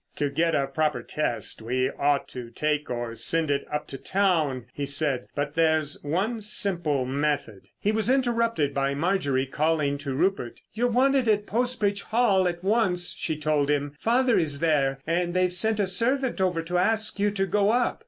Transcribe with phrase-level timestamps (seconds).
[0.15, 4.65] "To get a proper test we ought to take or send it up to town,"
[4.73, 5.27] he said.
[5.35, 10.59] "But there's one simple method——" He was interrupted by Marjorie calling to Rupert.
[10.73, 13.95] "You're wanted at Post Bridge Hall at once," she told him.
[13.99, 17.99] "Father is there, and they've sent a servant over to ask you to go up."